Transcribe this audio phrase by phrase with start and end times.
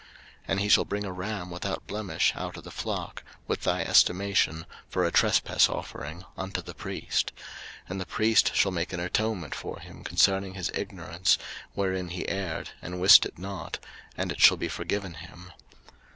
[0.01, 0.09] 03:005:018
[0.47, 4.65] And he shall bring a ram without blemish out of the flock, with thy estimation,
[4.89, 7.31] for a trespass offering, unto the priest:
[7.87, 11.37] and the priest shall make an atonement for him concerning his ignorance
[11.75, 13.77] wherein he erred and wist it not,
[14.17, 15.51] and it shall be forgiven him.